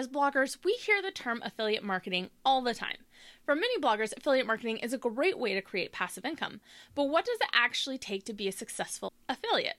As 0.00 0.08
bloggers, 0.08 0.56
we 0.64 0.72
hear 0.72 1.02
the 1.02 1.10
term 1.10 1.42
affiliate 1.44 1.84
marketing 1.84 2.30
all 2.42 2.62
the 2.62 2.72
time. 2.72 3.04
For 3.44 3.54
many 3.54 3.78
bloggers, 3.78 4.16
affiliate 4.16 4.46
marketing 4.46 4.78
is 4.78 4.94
a 4.94 4.96
great 4.96 5.38
way 5.38 5.52
to 5.52 5.60
create 5.60 5.92
passive 5.92 6.24
income. 6.24 6.62
But 6.94 7.10
what 7.10 7.26
does 7.26 7.36
it 7.38 7.50
actually 7.52 7.98
take 7.98 8.24
to 8.24 8.32
be 8.32 8.48
a 8.48 8.52
successful 8.52 9.12
affiliate? 9.28 9.76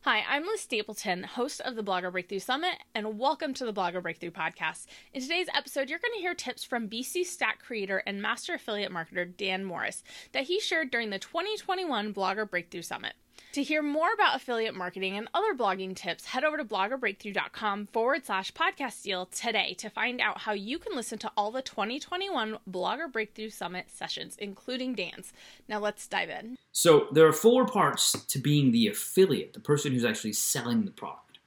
Hi, 0.00 0.24
I'm 0.26 0.46
Liz 0.46 0.62
Stapleton, 0.62 1.24
host 1.24 1.60
of 1.60 1.76
the 1.76 1.82
Blogger 1.82 2.10
Breakthrough 2.10 2.38
Summit, 2.38 2.78
and 2.94 3.18
welcome 3.18 3.52
to 3.52 3.66
the 3.66 3.72
Blogger 3.74 4.02
Breakthrough 4.02 4.30
Podcast. 4.30 4.86
In 5.12 5.20
today's 5.20 5.48
episode, 5.54 5.90
you're 5.90 5.98
going 5.98 6.14
to 6.14 6.20
hear 6.20 6.34
tips 6.34 6.64
from 6.64 6.88
BC 6.88 7.26
Stack 7.26 7.58
creator 7.58 8.02
and 8.06 8.22
master 8.22 8.54
affiliate 8.54 8.92
marketer 8.92 9.30
Dan 9.36 9.62
Morris 9.62 10.02
that 10.32 10.44
he 10.44 10.58
shared 10.58 10.90
during 10.90 11.10
the 11.10 11.18
2021 11.18 12.14
Blogger 12.14 12.48
Breakthrough 12.48 12.80
Summit. 12.80 13.12
To 13.52 13.62
hear 13.62 13.82
more 13.82 14.12
about 14.12 14.36
affiliate 14.36 14.74
marketing 14.74 15.16
and 15.16 15.28
other 15.32 15.54
blogging 15.54 15.94
tips, 15.94 16.26
head 16.26 16.44
over 16.44 16.56
to 16.56 16.64
bloggerbreakthrough.com 16.64 17.86
forward 17.92 18.26
slash 18.26 18.52
podcast 18.52 19.02
deal 19.02 19.26
today 19.26 19.74
to 19.74 19.88
find 19.88 20.20
out 20.20 20.38
how 20.38 20.52
you 20.52 20.78
can 20.78 20.96
listen 20.96 21.18
to 21.20 21.30
all 21.36 21.52
the 21.52 21.62
2021 21.62 22.58
Blogger 22.68 23.10
Breakthrough 23.10 23.50
Summit 23.50 23.90
sessions, 23.90 24.36
including 24.38 24.94
Dan's. 24.94 25.32
Now 25.68 25.78
let's 25.78 26.08
dive 26.08 26.30
in. 26.30 26.56
So 26.72 27.06
there 27.12 27.26
are 27.26 27.32
four 27.32 27.66
parts 27.66 28.12
to 28.12 28.38
being 28.38 28.72
the 28.72 28.88
affiliate, 28.88 29.52
the 29.52 29.60
person 29.60 29.92
who's 29.92 30.04
actually 30.04 30.32
selling 30.32 30.84
the 30.84 30.90
product. 30.90 31.38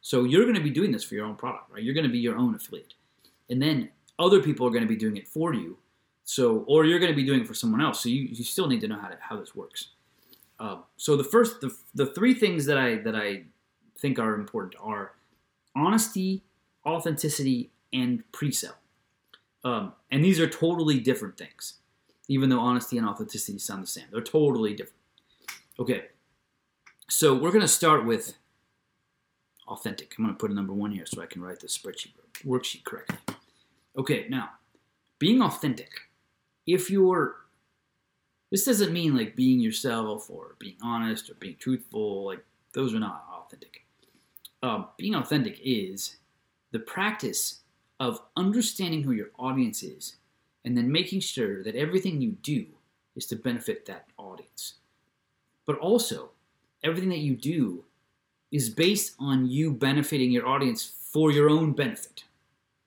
So 0.00 0.24
you're 0.24 0.42
going 0.42 0.56
to 0.56 0.60
be 0.60 0.70
doing 0.70 0.90
this 0.90 1.04
for 1.04 1.14
your 1.14 1.26
own 1.26 1.36
product, 1.36 1.70
right? 1.70 1.82
You're 1.82 1.94
going 1.94 2.06
to 2.06 2.12
be 2.12 2.18
your 2.18 2.36
own 2.36 2.56
affiliate. 2.56 2.94
And 3.48 3.62
then 3.62 3.90
other 4.18 4.42
people 4.42 4.66
are 4.66 4.70
going 4.70 4.82
to 4.82 4.88
be 4.88 4.96
doing 4.96 5.16
it 5.16 5.28
for 5.28 5.54
you. 5.54 5.78
So, 6.24 6.64
or 6.66 6.84
you're 6.84 6.98
going 6.98 7.12
to 7.12 7.16
be 7.16 7.24
doing 7.24 7.42
it 7.42 7.46
for 7.46 7.54
someone 7.54 7.80
else. 7.80 8.02
So 8.02 8.08
you, 8.08 8.22
you 8.22 8.44
still 8.44 8.66
need 8.66 8.80
to 8.80 8.88
know 8.88 8.98
how, 8.98 9.08
to, 9.08 9.16
how 9.20 9.38
this 9.38 9.54
works. 9.54 9.88
Uh, 10.58 10.82
so 10.96 11.16
the 11.16 11.24
first, 11.24 11.60
the, 11.60 11.74
the 11.94 12.06
three 12.06 12.34
things 12.34 12.66
that 12.66 12.78
I 12.78 12.96
that 12.96 13.16
I 13.16 13.44
think 13.98 14.18
are 14.18 14.34
important 14.34 14.74
are 14.80 15.12
honesty, 15.74 16.42
authenticity, 16.86 17.70
and 17.92 18.22
pre-sale. 18.32 18.76
Um, 19.64 19.92
and 20.10 20.24
these 20.24 20.40
are 20.40 20.48
totally 20.48 20.98
different 21.00 21.36
things, 21.36 21.74
even 22.28 22.48
though 22.48 22.58
honesty 22.60 22.98
and 22.98 23.06
authenticity 23.06 23.58
sound 23.58 23.82
the 23.82 23.86
same. 23.86 24.04
They're 24.10 24.20
totally 24.20 24.74
different. 24.74 24.98
Okay, 25.78 26.06
so 27.08 27.34
we're 27.34 27.52
gonna 27.52 27.68
start 27.68 28.04
with 28.04 28.34
authentic. 29.68 30.14
I'm 30.18 30.24
gonna 30.24 30.36
put 30.36 30.50
a 30.50 30.54
number 30.54 30.72
one 30.72 30.90
here 30.90 31.06
so 31.06 31.22
I 31.22 31.26
can 31.26 31.42
write 31.42 31.60
the 31.60 31.68
spreadsheet 31.68 32.12
worksheet 32.44 32.84
correctly. 32.84 33.18
Okay, 33.96 34.26
now 34.28 34.50
being 35.18 35.40
authentic. 35.40 35.90
If 36.66 36.90
you're 36.90 37.36
this 38.52 38.66
doesn't 38.66 38.92
mean 38.92 39.16
like 39.16 39.34
being 39.34 39.58
yourself 39.60 40.28
or 40.28 40.56
being 40.58 40.76
honest 40.82 41.30
or 41.30 41.34
being 41.34 41.56
truthful. 41.58 42.26
Like 42.26 42.44
those 42.74 42.94
are 42.94 43.00
not 43.00 43.24
authentic. 43.32 43.86
Um, 44.62 44.88
being 44.98 45.14
authentic 45.14 45.58
is 45.64 46.18
the 46.70 46.78
practice 46.78 47.60
of 47.98 48.20
understanding 48.36 49.02
who 49.02 49.12
your 49.12 49.30
audience 49.38 49.82
is 49.82 50.16
and 50.66 50.76
then 50.76 50.92
making 50.92 51.20
sure 51.20 51.64
that 51.64 51.74
everything 51.74 52.20
you 52.20 52.32
do 52.42 52.66
is 53.16 53.26
to 53.26 53.36
benefit 53.36 53.86
that 53.86 54.06
audience. 54.18 54.74
But 55.66 55.78
also, 55.78 56.30
everything 56.84 57.08
that 57.08 57.18
you 57.18 57.34
do 57.34 57.84
is 58.50 58.68
based 58.68 59.14
on 59.18 59.48
you 59.48 59.72
benefiting 59.72 60.30
your 60.30 60.46
audience 60.46 60.84
for 60.84 61.32
your 61.32 61.48
own 61.48 61.72
benefit. 61.72 62.24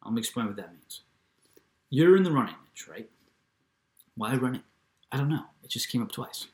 I'll 0.04 0.16
explain 0.18 0.46
what 0.46 0.58
that 0.58 0.72
means. 0.72 1.02
You're 1.90 2.16
in 2.18 2.24
the 2.24 2.32
running 2.32 2.56
right? 2.90 3.10
Why 4.16 4.36
running? 4.36 4.62
I 5.16 5.18
don't 5.18 5.30
know. 5.30 5.46
It 5.64 5.70
just 5.70 5.88
came 5.88 6.02
up 6.02 6.12
twice. 6.12 6.48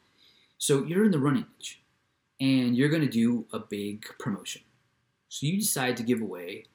So 0.60 0.84
you're 0.84 1.04
in 1.04 1.10
the 1.10 1.18
running 1.18 1.48
niche 1.58 1.82
and 2.40 2.78
you're 2.78 2.90
going 2.90 3.02
to 3.02 3.10
do 3.10 3.48
a 3.52 3.58
big 3.58 4.06
promotion. 4.20 4.62
So 5.30 5.48
you 5.48 5.58
decide 5.58 5.98
to 5.98 6.04
give 6.04 6.22
away 6.22 6.66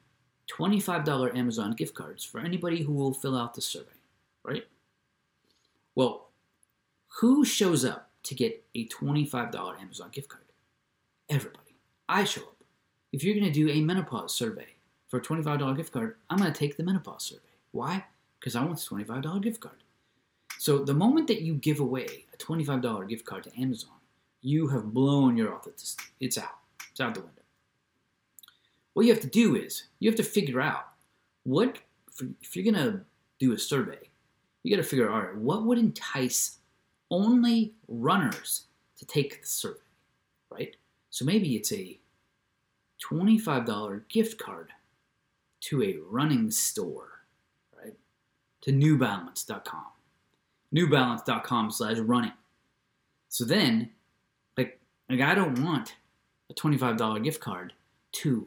$25 0.51 1.37
Amazon 1.37 1.75
gift 1.75 1.95
cards 1.95 2.25
for 2.25 2.41
anybody 2.41 2.83
who 2.83 2.93
will 2.93 3.15
fill 3.15 3.37
out 3.39 3.55
the 3.55 3.61
survey, 3.61 3.87
right? 4.43 4.65
Well, 5.95 6.31
who 7.21 7.45
shows 7.45 7.85
up 7.85 8.11
to 8.25 8.35
get 8.35 8.65
a 8.75 8.89
$25 8.89 9.81
Amazon 9.81 10.09
gift 10.11 10.29
card? 10.29 10.43
Everybody. 11.31 11.77
I 12.09 12.25
show 12.25 12.41
up. 12.41 12.65
If 13.13 13.23
you're 13.23 13.39
going 13.39 13.47
to 13.47 13.53
do 13.53 13.71
a 13.71 13.81
menopause 13.81 14.35
survey 14.35 14.75
for 15.07 15.19
a 15.19 15.23
$25 15.23 15.77
gift 15.77 15.93
card, 15.93 16.17
I'm 16.31 16.39
going 16.39 16.53
to 16.53 16.59
take 16.59 16.77
the 16.77 16.83
menopause 16.83 17.23
survey. 17.23 17.43
Why? 17.71 18.07
Because 18.41 18.57
I 18.57 18.65
want 18.65 18.85
a 18.85 18.95
$25 18.95 19.41
gift 19.41 19.61
card. 19.61 19.85
So 20.59 20.79
the 20.79 20.95
moment 20.95 21.29
that 21.29 21.43
you 21.43 21.55
give 21.55 21.81
away 21.81 22.25
a 22.33 22.37
$25 22.37 23.09
gift 23.09 23.25
card 23.25 23.45
to 23.45 23.61
Amazon, 23.61 23.91
you 24.43 24.69
have 24.69 24.93
blown 24.93 25.37
your 25.37 25.55
authenticity. 25.55 26.05
It's 26.21 26.39
out. 26.39 26.59
It's 26.91 27.01
out 27.01 27.15
the 27.15 27.21
window. 27.21 27.43
What 28.95 29.05
you 29.07 29.13
have 29.13 29.23
to 29.23 29.29
do 29.29 29.57
is 29.57 29.85
you 29.99 30.11
have 30.11 30.17
to 30.17 30.23
figure 30.23 30.61
out 30.61 30.89
what 31.45 31.79
if 32.41 32.57
you're 32.57 32.65
gonna 32.65 33.05
do 33.39 33.53
a 33.53 33.59
survey, 33.59 33.99
you 34.63 34.75
got 34.75 34.83
to 34.83 34.89
figure 34.89 35.09
out 35.09 35.15
all 35.15 35.21
right, 35.29 35.37
what 35.37 35.65
would 35.65 35.79
entice 35.79 36.59
only 37.11 37.75
runners 37.89 38.65
to 38.99 39.07
take 39.07 39.43
the 39.43 39.47
survey, 39.47 39.79
right? 40.51 40.77
So 41.11 41.25
maybe 41.25 41.55
it's 41.57 41.73
a 41.73 41.99
$25 43.03 44.09
gift 44.09 44.39
card 44.39 44.71
to 45.61 45.83
a 45.83 45.99
running 46.09 46.51
store, 46.51 47.21
right? 47.77 47.95
To 48.63 48.73
newbalance.com 48.73 49.85
newbalance.com 50.75 51.71
slash 51.71 51.99
running. 51.99 52.33
So 53.29 53.45
then, 53.45 53.91
like, 54.57 54.79
like 55.09 55.21
I 55.21 55.35
don't 55.35 55.63
want 55.63 55.97
a 56.51 56.55
$25 56.55 57.23
gift 57.25 57.41
card 57.41 57.73
to 58.13 58.47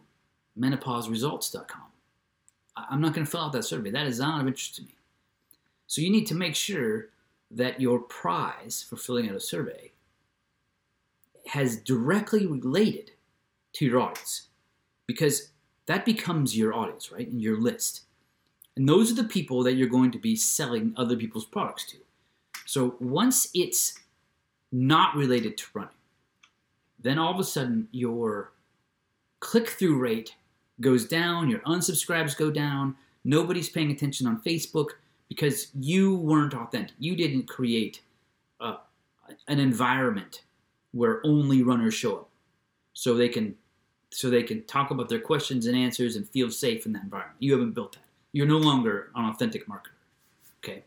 menopauseresults.com. 0.60 1.82
I'm 2.90 3.02
not 3.02 3.14
going 3.14 3.26
to 3.26 3.30
fill 3.30 3.42
out 3.42 3.52
that 3.54 3.64
survey. 3.64 3.92
That 3.92 4.08
is 4.08 4.20
not 4.20 4.42
of 4.42 4.48
interest 4.48 4.76
to 4.78 4.84
me. 4.84 4.96
So 5.88 6.02
you 6.02 6.10
need 6.10 6.28
to 6.28 6.36
make 6.36 6.56
sure 6.56 7.10
that 7.52 7.82
your 7.82 8.00
prize 8.00 8.86
for 8.88 8.96
filling 8.96 9.30
out 9.30 9.36
a 9.36 9.40
survey 9.40 9.92
has 11.48 11.78
directly 11.78 12.46
related 12.46 13.12
to 13.74 13.86
your 13.86 14.00
audience 14.00 14.48
because 15.08 15.50
that 15.88 16.06
becomes 16.06 16.56
your 16.56 16.74
audience, 16.74 17.12
right? 17.12 17.28
And 17.28 17.42
your 17.42 17.60
list. 17.60 18.04
And 18.76 18.88
those 18.88 19.12
are 19.12 19.16
the 19.16 19.24
people 19.24 19.64
that 19.64 19.74
you're 19.74 19.90
going 19.90 20.12
to 20.12 20.20
be 20.20 20.36
selling 20.36 20.94
other 20.96 21.18
people's 21.18 21.46
products 21.46 21.86
to. 21.88 21.98
So 22.70 22.96
once 23.00 23.50
it's 23.56 23.98
not 24.72 25.16
related 25.16 25.58
to 25.58 25.66
running, 25.74 25.90
then 27.00 27.18
all 27.18 27.34
of 27.34 27.40
a 27.40 27.44
sudden 27.44 27.88
your 27.90 28.52
click 29.40 29.70
through 29.70 29.98
rate 29.98 30.36
goes 30.80 31.08
down, 31.08 31.50
your 31.50 31.62
unsubscribes 31.62 32.38
go 32.38 32.52
down, 32.52 32.96
nobody's 33.24 33.70
paying 33.70 33.90
attention 33.90 34.28
on 34.28 34.40
Facebook 34.44 34.90
because 35.30 35.72
you 35.80 36.18
weren't 36.18 36.54
authentic. 36.54 36.96
You 37.00 37.16
didn't 37.16 37.48
create 37.48 38.02
uh, 38.62 38.76
an 39.48 39.60
environment 39.60 40.44
where 40.92 41.26
only 41.26 41.64
runners 41.64 41.96
show 41.96 42.18
up, 42.18 42.30
so 42.94 43.16
they 43.16 43.30
can 43.30 43.56
so 44.12 44.30
they 44.30 44.44
can 44.44 44.64
talk 44.66 44.92
about 44.92 45.10
their 45.10 45.20
questions 45.20 45.66
and 45.66 45.76
answers 45.76 46.18
and 46.18 46.30
feel 46.30 46.52
safe 46.52 46.86
in 46.86 46.94
that 46.94 47.02
environment. 47.02 47.38
You 47.40 47.52
haven't 47.54 47.72
built 47.72 47.94
that. 47.94 48.06
You're 48.32 48.46
no 48.46 48.60
longer 48.60 49.10
an 49.16 49.26
authentic 49.26 49.68
marketer. 49.68 49.98
Okay, 50.60 50.84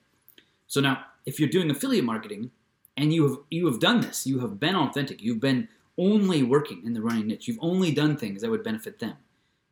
so 0.68 0.80
now 0.80 1.06
if 1.26 1.38
you're 1.38 1.48
doing 1.48 1.70
affiliate 1.70 2.04
marketing 2.04 2.50
and 2.96 3.12
you 3.12 3.28
have 3.28 3.38
you 3.50 3.66
have 3.66 3.80
done 3.80 4.00
this, 4.00 4.26
you 4.26 4.40
have 4.40 4.60
been 4.60 4.76
authentic, 4.76 5.22
you've 5.22 5.40
been 5.40 5.68
only 5.98 6.42
working 6.42 6.82
in 6.84 6.92
the 6.92 7.02
running 7.02 7.26
niche, 7.26 7.48
you've 7.48 7.58
only 7.60 7.92
done 7.92 8.16
things 8.16 8.40
that 8.40 8.50
would 8.50 8.64
benefit 8.64 8.98
them. 8.98 9.14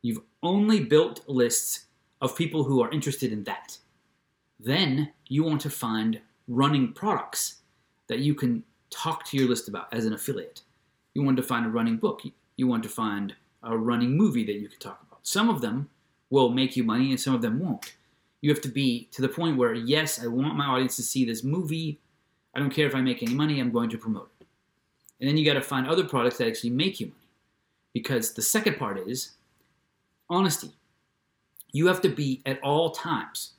You've 0.01 0.21
only 0.43 0.83
built 0.83 1.27
lists 1.27 1.85
of 2.21 2.35
people 2.35 2.63
who 2.63 2.81
are 2.81 2.91
interested 2.91 3.31
in 3.31 3.43
that. 3.43 3.77
Then 4.59 5.11
you 5.27 5.43
want 5.43 5.61
to 5.61 5.69
find 5.69 6.21
running 6.47 6.93
products 6.93 7.61
that 8.07 8.19
you 8.19 8.35
can 8.35 8.63
talk 8.89 9.25
to 9.25 9.37
your 9.37 9.47
list 9.47 9.67
about 9.67 9.91
as 9.93 10.05
an 10.05 10.13
affiliate. 10.13 10.61
You 11.13 11.23
want 11.23 11.37
to 11.37 11.43
find 11.43 11.65
a 11.65 11.69
running 11.69 11.97
book. 11.97 12.21
You 12.57 12.67
want 12.67 12.83
to 12.83 12.89
find 12.89 13.35
a 13.63 13.77
running 13.77 14.15
movie 14.15 14.45
that 14.45 14.53
you 14.53 14.67
can 14.67 14.79
talk 14.79 15.01
about. 15.07 15.19
Some 15.23 15.49
of 15.49 15.61
them 15.61 15.89
will 16.29 16.49
make 16.49 16.75
you 16.75 16.83
money 16.83 17.09
and 17.09 17.19
some 17.19 17.35
of 17.35 17.41
them 17.41 17.59
won't 17.59 17.95
you 18.41 18.49
have 18.49 18.61
to 18.61 18.69
be 18.69 19.07
to 19.11 19.21
the 19.21 19.29
point 19.29 19.57
where 19.57 19.73
yes, 19.73 20.21
I 20.21 20.27
want 20.27 20.55
my 20.55 20.65
audience 20.65 20.95
to 20.97 21.03
see 21.03 21.25
this 21.25 21.43
movie. 21.43 21.99
I 22.55 22.59
don't 22.59 22.73
care 22.73 22.87
if 22.87 22.95
I 22.95 23.01
make 23.01 23.23
any 23.23 23.33
money. 23.33 23.59
I'm 23.59 23.71
going 23.71 23.89
to 23.91 23.97
promote 23.97 24.29
it. 24.39 24.47
And 25.19 25.29
then 25.29 25.37
you 25.37 25.45
got 25.45 25.53
to 25.53 25.61
find 25.61 25.87
other 25.87 26.03
products 26.03 26.37
that 26.37 26.47
actually 26.47 26.71
make 26.71 26.99
you 26.99 27.07
money. 27.07 27.17
Because 27.93 28.33
the 28.33 28.41
second 28.41 28.77
part 28.77 28.97
is 29.07 29.31
honesty. 30.29 30.71
You 31.71 31.87
have 31.87 32.01
to 32.01 32.09
be 32.09 32.41
at 32.45 32.61
all 32.61 32.91
times. 32.91 33.53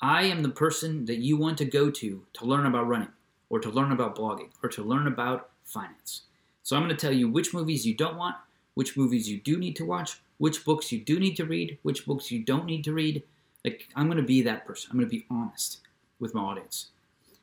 I 0.00 0.24
am 0.24 0.42
the 0.42 0.48
person 0.48 1.04
that 1.04 1.18
you 1.18 1.36
want 1.36 1.58
to 1.58 1.64
go 1.64 1.90
to 1.90 2.24
to 2.32 2.44
learn 2.44 2.66
about 2.66 2.88
running, 2.88 3.12
or 3.50 3.60
to 3.60 3.70
learn 3.70 3.92
about 3.92 4.16
blogging, 4.16 4.50
or 4.62 4.68
to 4.70 4.82
learn 4.82 5.06
about 5.06 5.50
finance. 5.64 6.22
So 6.64 6.74
I'm 6.74 6.82
going 6.82 6.96
to 6.96 7.00
tell 7.00 7.12
you 7.12 7.28
which 7.28 7.54
movies 7.54 7.86
you 7.86 7.94
don't 7.94 8.16
want, 8.16 8.36
which 8.74 8.96
movies 8.96 9.28
you 9.28 9.40
do 9.40 9.58
need 9.58 9.76
to 9.76 9.84
watch, 9.84 10.20
which 10.38 10.64
books 10.64 10.90
you 10.90 11.00
do 11.00 11.20
need 11.20 11.36
to 11.36 11.44
read, 11.44 11.78
which 11.82 12.04
books 12.06 12.32
you 12.32 12.42
don't 12.42 12.66
need 12.66 12.82
to 12.84 12.92
read, 12.92 13.22
like 13.64 13.88
I'm 13.96 14.06
going 14.06 14.18
to 14.18 14.24
be 14.24 14.42
that 14.42 14.66
person. 14.66 14.90
I'm 14.90 14.98
going 14.98 15.08
to 15.08 15.16
be 15.16 15.26
honest 15.30 15.80
with 16.18 16.34
my 16.34 16.42
audience. 16.42 16.88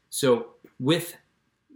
So 0.10 0.48
with 0.80 1.16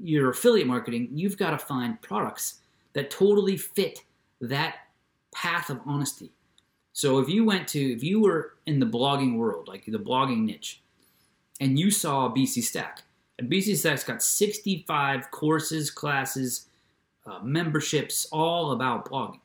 your 0.02 0.30
affiliate 0.30 0.68
marketing, 0.68 1.10
you've 1.14 1.38
got 1.38 1.52
to 1.52 1.58
find 1.58 2.02
products 2.02 2.60
that 2.94 3.10
totally 3.10 3.58
fit 3.58 4.04
that 4.42 4.76
path 5.34 5.70
of 5.70 5.80
honesty. 5.86 6.32
So 6.94 7.20
if 7.20 7.28
you 7.28 7.44
went 7.46 7.68
to, 7.70 7.80
if 7.80 8.04
you 8.04 8.22
were 8.22 8.54
in 8.66 8.80
the 8.80 8.86
blogging 8.86 9.38
world, 9.38 9.68
like 9.68 9.86
the 9.86 9.98
blogging 9.98 10.46
niche, 10.46 10.82
and 11.60 11.78
you 11.78 11.90
saw 11.90 12.30
BC 12.30 12.64
Stack, 12.64 13.04
and 13.40 13.52
BC 13.52 13.76
Stack's 13.78 14.04
got 14.04 14.22
65 14.22 15.32
courses, 15.32 15.90
classes, 15.90 16.68
uh, 17.26 17.40
memberships, 17.40 18.28
all 18.32 18.72
about 18.72 19.10
blogging, 19.10 19.40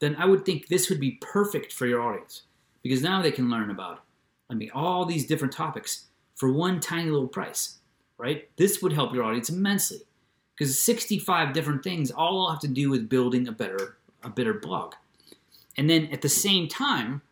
then 0.00 0.16
I 0.16 0.26
would 0.26 0.44
think 0.44 0.66
this 0.66 0.90
would 0.90 1.00
be 1.00 1.18
perfect 1.20 1.72
for 1.72 1.86
your 1.86 2.02
audience 2.02 2.42
because 2.82 3.02
now 3.02 3.22
they 3.22 3.32
can 3.32 3.50
learn 3.50 3.70
about, 3.70 4.00
I 4.50 4.54
mean, 4.54 4.70
all 4.74 5.04
these 5.04 5.26
different 5.26 5.54
topics 5.54 6.06
for 6.34 6.52
one 6.52 6.80
tiny 6.80 7.10
little 7.10 7.28
price, 7.28 7.78
right? 8.18 8.48
This 8.56 8.82
would 8.82 8.92
help 8.92 9.14
your 9.14 9.24
audience 9.24 9.48
immensely 9.48 10.00
because 10.54 10.78
65 10.78 11.52
different 11.52 11.84
things 11.84 12.10
all 12.10 12.50
have 12.50 12.60
to 12.60 12.68
do 12.68 12.90
with 12.90 13.08
building 13.08 13.48
a 13.48 13.52
better, 13.52 13.96
a 14.22 14.28
better 14.28 14.54
blog. 14.54 14.94
And 15.76 15.88
then 15.88 16.06
at 16.12 16.20
the 16.20 16.28
same 16.28 16.68
time, 16.68 17.22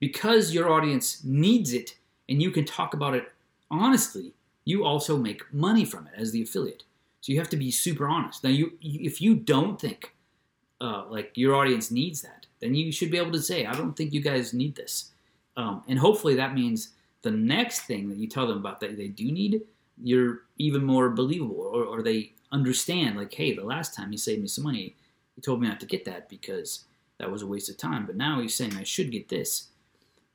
because 0.00 0.52
your 0.52 0.70
audience 0.70 1.24
needs 1.24 1.72
it 1.72 1.96
and 2.28 2.42
you 2.42 2.50
can 2.50 2.64
talk 2.64 2.92
about 2.92 3.14
it 3.14 3.32
honestly, 3.70 4.32
you 4.64 4.84
also 4.84 5.16
make 5.16 5.52
money 5.52 5.84
from 5.84 6.06
it 6.06 6.12
as 6.16 6.32
the 6.32 6.42
affiliate. 6.42 6.84
So 7.20 7.32
you 7.32 7.38
have 7.38 7.48
to 7.50 7.56
be 7.56 7.70
super 7.70 8.06
honest. 8.08 8.44
Now, 8.44 8.50
you 8.50 8.72
if 8.80 9.20
you 9.20 9.34
don't 9.34 9.80
think 9.80 10.14
uh, 10.80 11.04
like 11.08 11.32
your 11.34 11.54
audience 11.54 11.90
needs 11.90 12.22
that, 12.22 12.46
then 12.60 12.74
you 12.74 12.92
should 12.92 13.10
be 13.10 13.18
able 13.18 13.32
to 13.32 13.42
say, 13.42 13.66
"I 13.66 13.72
don't 13.74 13.96
think 13.96 14.12
you 14.12 14.20
guys 14.20 14.54
need 14.54 14.76
this," 14.76 15.10
um, 15.58 15.82
and 15.88 15.98
hopefully 15.98 16.36
that 16.36 16.54
means 16.54 16.90
the 17.22 17.30
next 17.32 17.80
thing 17.80 18.08
that 18.08 18.16
you 18.16 18.28
tell 18.28 18.46
them 18.46 18.58
about 18.58 18.78
that 18.80 18.96
they 18.96 19.08
do 19.08 19.30
need, 19.30 19.62
you're 20.00 20.42
even 20.56 20.84
more 20.84 21.10
believable, 21.10 21.56
or, 21.56 21.84
or 21.84 22.02
they 22.02 22.32
understand, 22.52 23.16
like, 23.16 23.34
"Hey, 23.34 23.54
the 23.54 23.64
last 23.64 23.94
time 23.94 24.12
you 24.12 24.18
saved 24.18 24.40
me 24.40 24.46
some 24.46 24.64
money, 24.64 24.94
you 25.36 25.42
told 25.42 25.60
me 25.60 25.68
not 25.68 25.80
to 25.80 25.86
get 25.86 26.04
that 26.04 26.28
because 26.28 26.84
that 27.18 27.30
was 27.30 27.42
a 27.42 27.46
waste 27.46 27.68
of 27.68 27.76
time, 27.76 28.06
but 28.06 28.16
now 28.16 28.40
he's 28.40 28.54
saying 28.54 28.76
I 28.76 28.84
should 28.84 29.10
get 29.10 29.28
this, 29.28 29.68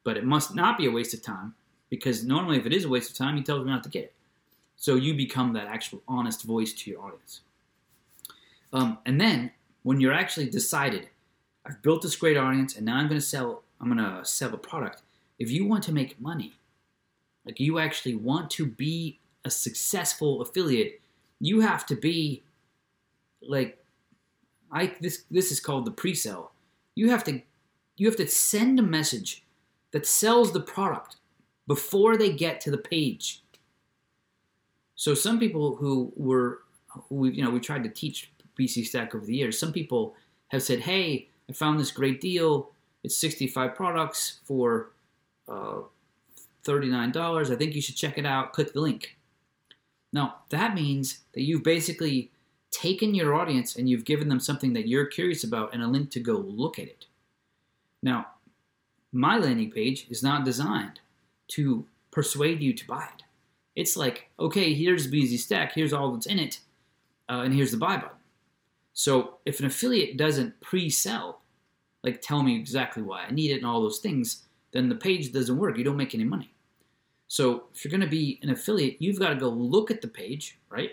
but 0.04 0.18
it 0.18 0.26
must 0.26 0.54
not 0.54 0.78
be 0.78 0.86
a 0.86 0.92
waste 0.92 1.14
of 1.14 1.24
time." 1.24 1.56
Because 1.90 2.26
normally, 2.26 2.58
if 2.58 2.66
it 2.66 2.74
is 2.74 2.86
a 2.86 2.90
waste 2.90 3.12
of 3.12 3.18
time, 3.18 3.38
he 3.38 3.44
tells 3.44 3.64
me 3.64 3.72
not 3.72 3.84
to 3.84 3.90
get 3.90 4.06
it. 4.06 4.14
So 4.76 4.96
you 4.96 5.14
become 5.14 5.54
that 5.54 5.68
actual 5.68 6.02
honest 6.08 6.44
voice 6.44 6.74
to 6.74 6.90
your 6.90 7.02
audience. 7.02 7.42
Um, 8.74 8.98
and 9.06 9.22
then 9.22 9.52
when 9.84 10.02
you're 10.02 10.12
actually 10.14 10.50
decided, 10.50 11.08
I've 11.66 11.82
built 11.82 12.02
this 12.02 12.16
great 12.16 12.36
audience, 12.36 12.76
and 12.76 12.86
now 12.86 12.98
I'm 12.98 13.08
going 13.08 13.22
to 13.22 13.26
sell. 13.26 13.64
I'm 13.80 13.96
going 13.96 14.04
to 14.04 14.26
sell 14.26 14.54
a 14.54 14.58
product. 14.58 15.04
If 15.44 15.52
you 15.52 15.66
want 15.66 15.84
to 15.84 15.92
make 15.92 16.22
money, 16.22 16.54
like 17.46 17.60
you 17.60 17.78
actually 17.78 18.16
want 18.16 18.50
to 18.52 18.66
be 18.66 19.20
a 19.44 19.50
successful 19.50 20.42
affiliate, 20.42 21.02
you 21.42 21.60
have 21.60 21.86
to 21.88 21.96
be 21.96 22.44
like 23.42 23.78
I 24.72 24.96
this 25.02 25.26
this 25.30 25.52
is 25.52 25.60
called 25.60 25.84
the 25.84 25.92
pre-sell. 25.92 26.54
You 26.96 27.10
have 27.10 27.26
to 27.26 27.42
you 27.98 28.08
have 28.08 28.16
to 28.16 28.28
send 28.28 28.80
a 28.80 28.84
message 28.84 29.44
that 29.92 30.08
sells 30.08 30.54
the 30.54 30.62
product 30.62 31.18
before 31.68 32.16
they 32.16 32.32
get 32.32 32.62
to 32.62 32.72
the 32.72 32.78
page. 32.78 33.44
So 34.96 35.14
some 35.14 35.40
people 35.40 35.76
who 35.76 36.14
were 36.16 36.62
who 36.88 37.16
we 37.16 37.32
you 37.34 37.44
know 37.44 37.50
we 37.50 37.60
tried 37.60 37.84
to 37.84 37.90
teach 37.90 38.32
BC 38.58 38.86
Stack 38.86 39.14
over 39.14 39.26
the 39.26 39.36
years, 39.36 39.60
some 39.60 39.74
people 39.74 40.16
have 40.48 40.64
said, 40.64 40.80
"Hey, 40.80 41.28
I 41.50 41.54
found 41.54 41.82
this 41.82 41.92
great 41.92 42.22
deal. 42.22 42.72
It's 43.04 43.18
65 43.18 43.76
products 43.76 44.40
for 44.46 44.92
uh, 45.48 45.82
$39. 46.66 47.52
I 47.52 47.56
think 47.56 47.76
you 47.76 47.82
should 47.82 47.96
check 47.96 48.18
it 48.18 48.26
out. 48.26 48.54
Click 48.54 48.74
the 48.74 48.82
link." 48.82 49.18
Now 50.12 50.36
that 50.50 50.76
means 50.76 51.20
that 51.34 51.42
you've 51.42 51.64
basically 51.64 52.32
taken 52.74 53.14
your 53.14 53.36
audience 53.36 53.76
and 53.76 53.88
you've 53.88 54.04
given 54.04 54.28
them 54.28 54.40
something 54.40 54.74
that 54.74 54.88
you're 54.88 55.06
curious 55.06 55.44
about 55.44 55.74
and 55.74 55.84
a 55.84 55.88
link 55.88 56.10
to 56.12 56.20
go 56.20 56.34
look 56.34 56.80
at 56.80 56.88
it. 56.88 57.06
Now, 58.02 58.28
my 59.12 59.38
landing 59.38 59.72
page 59.72 60.08
is 60.10 60.24
not 60.24 60.44
designed 60.44 61.00
to 61.50 61.86
persuade 62.12 62.62
you 62.62 62.74
to 62.74 62.88
buy 62.88 63.04
it. 63.16 63.24
It's 63.76 63.96
like, 63.96 64.30
okay, 64.40 64.74
here's 64.74 65.10
BZ 65.10 65.38
Stack, 65.38 65.74
here's 65.74 65.94
all 65.94 66.12
that's 66.12 66.26
in 66.26 66.40
it, 66.40 66.60
uh, 67.30 67.42
and 67.46 67.54
here's 67.54 67.72
the 67.72 67.78
buy 67.78 67.98
button. 67.98 68.18
So 68.94 69.38
if 69.46 69.60
an 69.60 69.66
affiliate 69.66 70.18
doesn't 70.18 70.60
pre-sell, 70.62 71.42
like 72.04 72.22
tell 72.22 72.44
me 72.44 72.56
exactly 72.56 73.02
why 73.02 73.26
I 73.26 73.32
need 73.32 73.52
it 73.52 73.58
and 73.58 73.66
all 73.66 73.82
those 73.82 74.00
things, 74.00 74.44
then 74.74 74.90
the 74.90 74.96
page 74.96 75.32
doesn't 75.32 75.58
work. 75.58 75.78
You 75.78 75.84
don't 75.84 75.98
make 75.98 76.14
any 76.14 76.24
money. 76.24 76.52
So 77.28 77.64
if 77.74 77.84
you're 77.84 77.90
going 77.90 78.02
to 78.02 78.08
be 78.08 78.40
an 78.44 78.50
affiliate, 78.50 78.98
you've 79.00 79.20
got 79.20 79.30
to 79.30 79.36
go 79.36 79.50
look 79.50 79.90
at 79.90 80.02
the 80.02 80.08
page, 80.08 80.60
right? 80.70 80.92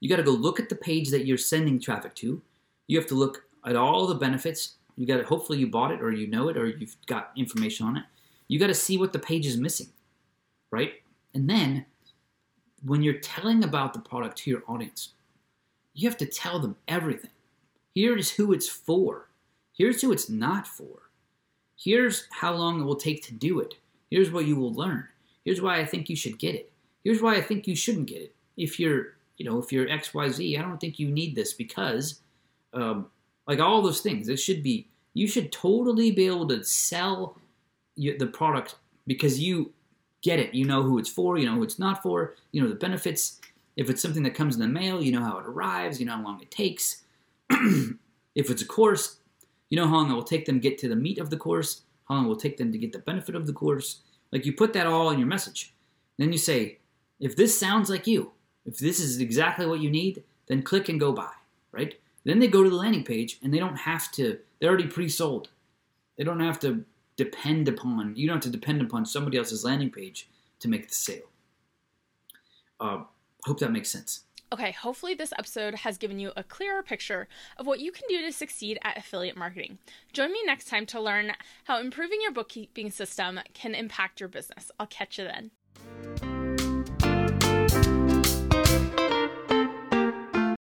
You 0.00 0.08
got 0.08 0.16
to 0.16 0.22
go 0.22 0.32
look 0.32 0.58
at 0.58 0.68
the 0.68 0.74
page 0.74 1.10
that 1.10 1.26
you're 1.26 1.38
sending 1.38 1.78
traffic 1.78 2.14
to. 2.16 2.42
You 2.88 2.98
have 2.98 3.08
to 3.08 3.14
look 3.14 3.44
at 3.64 3.76
all 3.76 4.06
the 4.06 4.16
benefits. 4.16 4.74
You 4.96 5.06
got 5.06 5.18
to 5.18 5.22
hopefully 5.22 5.58
you 5.58 5.68
bought 5.68 5.92
it 5.92 6.02
or 6.02 6.10
you 6.10 6.26
know 6.26 6.48
it 6.48 6.56
or 6.56 6.66
you've 6.66 6.96
got 7.06 7.30
information 7.36 7.86
on 7.86 7.96
it. 7.96 8.04
You 8.48 8.58
got 8.58 8.66
to 8.66 8.74
see 8.74 8.98
what 8.98 9.12
the 9.12 9.18
page 9.18 9.46
is 9.46 9.56
missing, 9.56 9.88
right? 10.70 10.94
And 11.34 11.48
then 11.48 11.86
when 12.84 13.02
you're 13.02 13.14
telling 13.14 13.64
about 13.64 13.94
the 13.94 14.00
product 14.00 14.38
to 14.38 14.50
your 14.50 14.62
audience, 14.66 15.10
you 15.94 16.08
have 16.08 16.18
to 16.18 16.26
tell 16.26 16.58
them 16.58 16.76
everything. 16.88 17.30
Here 17.94 18.16
is 18.16 18.32
who 18.32 18.52
it's 18.52 18.68
for. 18.68 19.28
Here's 19.76 20.02
who 20.02 20.12
it's 20.12 20.28
not 20.28 20.66
for. 20.66 21.10
Here's 21.82 22.28
how 22.30 22.54
long 22.54 22.80
it 22.80 22.84
will 22.84 22.96
take 22.96 23.24
to 23.24 23.34
do 23.34 23.58
it. 23.58 23.74
Here's 24.10 24.30
what 24.30 24.46
you 24.46 24.54
will 24.54 24.72
learn. 24.72 25.08
Here's 25.44 25.60
why 25.60 25.80
I 25.80 25.84
think 25.84 26.08
you 26.08 26.14
should 26.14 26.38
get 26.38 26.54
it. 26.54 26.70
Here's 27.02 27.20
why 27.20 27.34
I 27.34 27.40
think 27.40 27.66
you 27.66 27.74
shouldn't 27.74 28.06
get 28.06 28.22
it. 28.22 28.34
If 28.56 28.78
you're, 28.78 29.14
you 29.36 29.44
know, 29.44 29.58
if 29.58 29.72
you're 29.72 29.88
XYZ, 29.88 30.58
I 30.58 30.62
don't 30.62 30.78
think 30.78 31.00
you 31.00 31.08
need 31.08 31.34
this 31.34 31.52
because, 31.52 32.20
um, 32.72 33.06
like 33.48 33.58
all 33.58 33.82
those 33.82 34.00
things, 34.00 34.28
it 34.28 34.36
should 34.36 34.62
be, 34.62 34.86
you 35.14 35.26
should 35.26 35.50
totally 35.50 36.12
be 36.12 36.26
able 36.26 36.46
to 36.48 36.62
sell 36.62 37.36
the 37.96 38.30
product 38.32 38.76
because 39.08 39.40
you 39.40 39.72
get 40.22 40.38
it. 40.38 40.54
You 40.54 40.64
know 40.64 40.82
who 40.82 40.98
it's 40.98 41.10
for, 41.10 41.36
you 41.36 41.46
know 41.46 41.56
who 41.56 41.64
it's 41.64 41.80
not 41.80 42.00
for, 42.00 42.36
you 42.52 42.62
know 42.62 42.68
the 42.68 42.76
benefits. 42.76 43.40
If 43.76 43.90
it's 43.90 44.00
something 44.00 44.22
that 44.22 44.34
comes 44.34 44.54
in 44.54 44.60
the 44.60 44.68
mail, 44.68 45.02
you 45.02 45.10
know 45.10 45.24
how 45.24 45.38
it 45.38 45.46
arrives, 45.46 45.98
you 45.98 46.06
know 46.06 46.16
how 46.16 46.22
long 46.22 46.40
it 46.40 46.50
takes. 46.50 47.02
if 47.50 48.50
it's 48.50 48.62
a 48.62 48.66
course, 48.66 49.16
you 49.72 49.76
know 49.76 49.88
how 49.88 49.94
long 49.94 50.10
it 50.10 50.14
will 50.14 50.22
take 50.22 50.44
them 50.44 50.56
to 50.56 50.68
get 50.68 50.76
to 50.76 50.86
the 50.86 50.94
meat 50.94 51.16
of 51.16 51.30
the 51.30 51.36
course, 51.38 51.80
how 52.06 52.16
long 52.16 52.26
it 52.26 52.28
will 52.28 52.36
take 52.36 52.58
them 52.58 52.70
to 52.72 52.76
get 52.76 52.92
the 52.92 52.98
benefit 52.98 53.34
of 53.34 53.46
the 53.46 53.54
course. 53.54 54.02
Like 54.30 54.44
you 54.44 54.52
put 54.52 54.74
that 54.74 54.86
all 54.86 55.08
in 55.08 55.18
your 55.18 55.26
message. 55.26 55.72
Then 56.18 56.30
you 56.30 56.36
say, 56.36 56.76
if 57.18 57.36
this 57.36 57.58
sounds 57.58 57.88
like 57.88 58.06
you, 58.06 58.32
if 58.66 58.76
this 58.76 59.00
is 59.00 59.18
exactly 59.18 59.64
what 59.64 59.80
you 59.80 59.90
need, 59.90 60.24
then 60.46 60.60
click 60.60 60.90
and 60.90 61.00
go 61.00 61.10
buy, 61.10 61.32
right? 61.70 61.98
Then 62.24 62.38
they 62.38 62.48
go 62.48 62.62
to 62.62 62.68
the 62.68 62.76
landing 62.76 63.02
page 63.02 63.38
and 63.42 63.52
they 63.52 63.58
don't 63.58 63.78
have 63.78 64.12
to, 64.12 64.40
they're 64.60 64.68
already 64.68 64.88
pre 64.88 65.08
sold. 65.08 65.48
They 66.18 66.24
don't 66.24 66.40
have 66.40 66.60
to 66.60 66.84
depend 67.16 67.66
upon, 67.66 68.14
you 68.14 68.26
don't 68.26 68.44
have 68.44 68.52
to 68.52 68.58
depend 68.58 68.82
upon 68.82 69.06
somebody 69.06 69.38
else's 69.38 69.64
landing 69.64 69.90
page 69.90 70.28
to 70.60 70.68
make 70.68 70.86
the 70.86 70.94
sale. 70.94 71.30
Uh, 72.78 73.04
hope 73.46 73.58
that 73.60 73.72
makes 73.72 73.88
sense. 73.88 74.24
Okay, 74.52 74.72
hopefully, 74.72 75.14
this 75.14 75.32
episode 75.38 75.76
has 75.76 75.96
given 75.96 76.18
you 76.18 76.30
a 76.36 76.44
clearer 76.44 76.82
picture 76.82 77.26
of 77.56 77.66
what 77.66 77.80
you 77.80 77.90
can 77.90 78.02
do 78.06 78.20
to 78.20 78.30
succeed 78.30 78.78
at 78.82 78.98
affiliate 78.98 79.34
marketing. 79.34 79.78
Join 80.12 80.30
me 80.30 80.42
next 80.44 80.68
time 80.68 80.84
to 80.86 81.00
learn 81.00 81.32
how 81.64 81.80
improving 81.80 82.20
your 82.20 82.32
bookkeeping 82.32 82.90
system 82.90 83.40
can 83.54 83.74
impact 83.74 84.20
your 84.20 84.28
business. 84.28 84.70
I'll 84.78 84.86
catch 84.86 85.16
you 85.18 85.24
then. 85.24 85.52